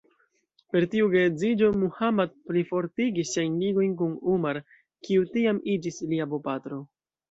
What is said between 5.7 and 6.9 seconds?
iĝis lia bopatro.